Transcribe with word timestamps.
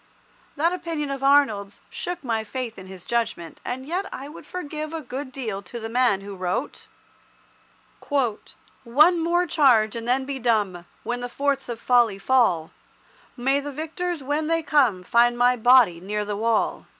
That 0.55 0.73
opinion 0.73 1.11
of 1.11 1.21
Arnold's 1.21 1.79
shook 1.87 2.23
my 2.23 2.43
faith 2.43 2.79
in 2.79 2.87
his 2.87 3.05
judgment, 3.05 3.61
and 3.63 3.85
yet 3.85 4.07
I 4.11 4.29
would 4.29 4.47
forgive 4.47 4.93
a 4.93 5.01
good 5.03 5.31
deal 5.31 5.61
to 5.61 5.79
the 5.79 5.89
man 5.89 6.21
who 6.21 6.35
wrote— 6.35 6.87
"One 8.09 9.19
more 9.19 9.45
charge 9.45 9.95
and 9.95 10.07
then 10.07 10.25
be 10.25 10.39
dumb, 10.39 10.87
When 11.03 11.21
the 11.21 11.29
forts 11.29 11.69
of 11.69 11.79
Folly 11.79 12.17
fall, 12.17 12.71
May 13.37 13.59
the 13.59 13.71
victors 13.71 14.23
when 14.23 14.47
they 14.47 14.63
come 14.63 15.03
Find 15.03 15.37
my 15.37 15.55
body 15.55 15.99
near 15.99 16.25
the 16.25 16.35
wall." 16.35 16.87